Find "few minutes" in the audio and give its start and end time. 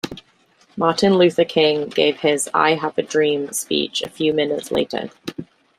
4.09-4.71